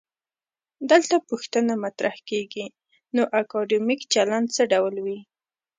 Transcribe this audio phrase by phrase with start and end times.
[0.91, 2.65] دلته پوښتنه مطرح کيږي:
[3.15, 5.19] نو اکادمیک چلند څه ډول وي؟